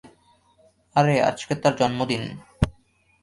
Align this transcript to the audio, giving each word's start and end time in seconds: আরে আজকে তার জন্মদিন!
আরে 0.95 1.15
আজকে 1.21 1.53
তার 1.55 1.73
জন্মদিন! 1.79 2.23